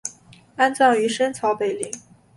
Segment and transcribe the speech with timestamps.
[0.55, 1.91] 安葬于深草北陵。